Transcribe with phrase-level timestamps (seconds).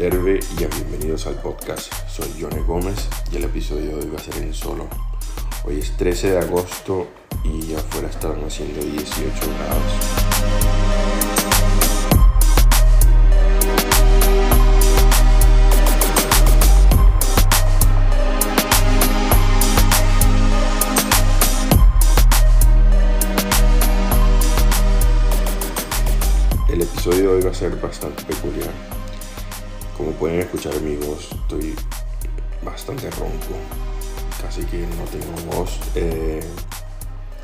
[0.00, 1.92] Herbe y bienvenidos al podcast.
[2.08, 4.86] Soy Johnny Gómez y el episodio de hoy va a ser en solo.
[5.64, 7.08] Hoy es 13 de agosto
[7.42, 9.10] y afuera están haciendo 18
[9.58, 9.82] grados.
[26.68, 28.97] El episodio de hoy va a ser bastante peculiar.
[29.98, 31.74] Como pueden escuchar amigos, estoy
[32.64, 33.56] bastante ronco.
[34.40, 35.80] Casi que no tengo voz.
[35.96, 36.40] Eh,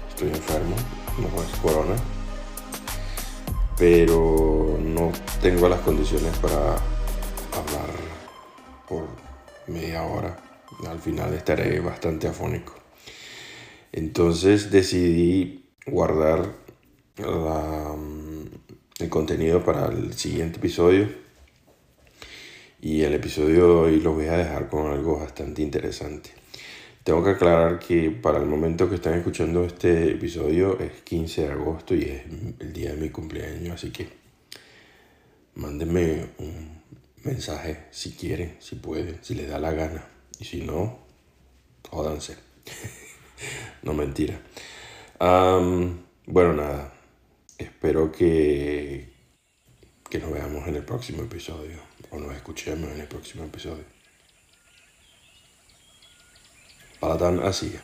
[0.09, 0.77] estoy enfermo,
[1.19, 1.97] no es corona.
[3.77, 5.11] Pero no
[5.43, 6.77] tengo las condiciones para
[7.57, 7.91] hablar
[8.89, 9.09] por
[9.67, 10.37] media hora.
[10.89, 12.75] Al final estaré bastante afónico.
[13.91, 16.53] Entonces decidí guardar
[17.17, 17.97] la,
[19.01, 21.24] el contenido para el siguiente episodio.
[22.85, 26.29] Y el episodio de hoy lo voy a dejar con algo bastante interesante.
[27.03, 31.51] Tengo que aclarar que para el momento que están escuchando este episodio es 15 de
[31.51, 32.25] agosto y es
[32.61, 34.07] el día de mi cumpleaños, así que
[35.55, 36.83] mándenme un
[37.23, 40.07] mensaje si quieren, si pueden, si les da la gana.
[40.39, 40.99] Y si no,
[41.89, 42.37] jódanse.
[43.83, 44.39] no mentira.
[45.19, 46.93] Bueno, nada.
[47.57, 49.09] Espero que,
[50.11, 53.85] que nos veamos en el próximo episodio o nos escuchemos en el próximo episodio.
[57.01, 57.83] Palatán ah, Asia.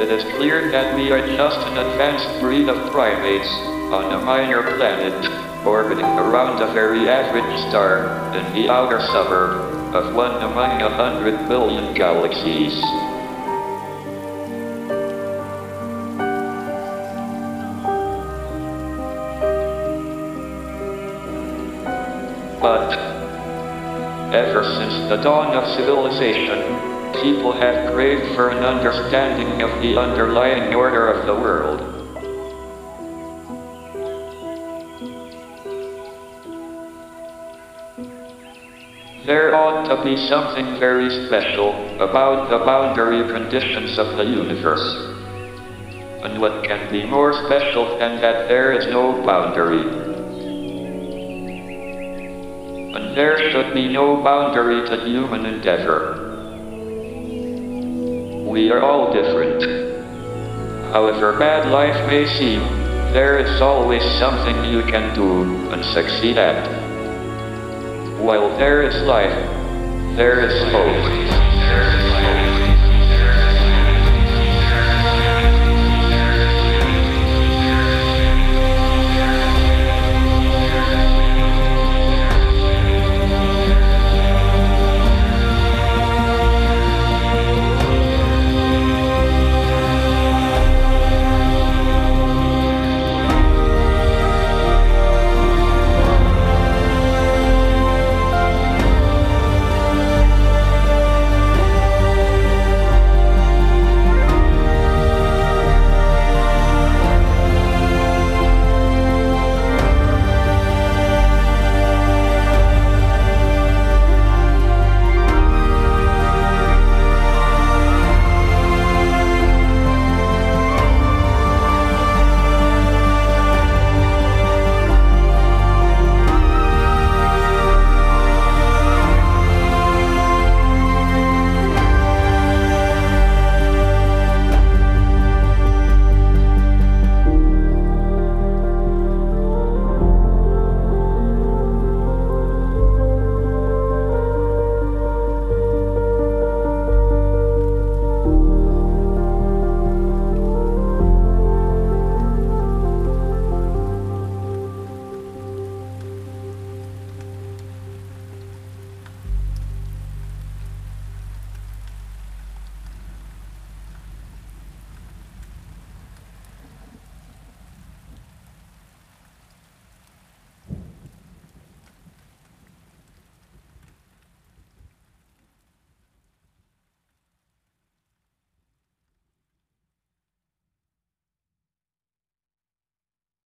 [0.00, 3.48] It is clear that we are just an advanced breed of primates
[3.92, 10.14] on a minor planet orbiting around a very average star in the outer suburb of
[10.14, 12.80] one among a hundred billion galaxies.
[22.60, 22.92] But
[24.34, 30.74] ever since the dawn of civilization, people have craved for an understanding of the underlying
[30.74, 31.92] order of the world.
[39.26, 41.70] There ought to be something very special
[42.02, 45.12] about the boundary conditions of the universe.
[46.24, 49.82] And what can be more special than that there is no boundary?
[52.94, 56.31] And there should be no boundary to human endeavor.
[58.52, 59.62] We are all different.
[60.92, 62.60] However bad life may seem,
[63.14, 66.60] there is always something you can do and succeed at.
[68.20, 69.32] While there is life,
[70.18, 71.21] there is hope.